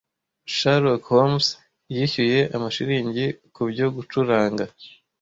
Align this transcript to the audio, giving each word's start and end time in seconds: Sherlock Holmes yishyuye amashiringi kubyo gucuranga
Sherlock 0.55 1.03
Holmes 1.11 1.47
yishyuye 1.93 2.39
amashiringi 2.55 3.25
kubyo 3.55 3.85
gucuranga 3.95 4.63